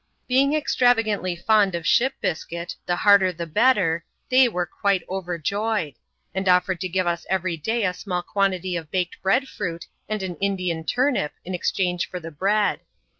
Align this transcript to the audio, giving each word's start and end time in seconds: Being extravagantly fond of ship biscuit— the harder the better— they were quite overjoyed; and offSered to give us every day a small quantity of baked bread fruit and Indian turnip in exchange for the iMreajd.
Being 0.27 0.55
extravagantly 0.55 1.35
fond 1.35 1.75
of 1.75 1.85
ship 1.85 2.15
biscuit— 2.21 2.75
the 2.87 2.95
harder 2.95 3.31
the 3.31 3.45
better— 3.45 4.03
they 4.31 4.49
were 4.49 4.65
quite 4.65 5.03
overjoyed; 5.07 5.93
and 6.33 6.47
offSered 6.49 6.79
to 6.81 6.89
give 6.89 7.05
us 7.05 7.23
every 7.29 7.55
day 7.55 7.83
a 7.85 7.93
small 7.93 8.23
quantity 8.23 8.75
of 8.75 8.89
baked 8.89 9.21
bread 9.21 9.47
fruit 9.47 9.85
and 10.09 10.23
Indian 10.41 10.85
turnip 10.85 11.33
in 11.45 11.53
exchange 11.53 12.09
for 12.09 12.19
the 12.19 12.31
iMreajd. 12.31 12.79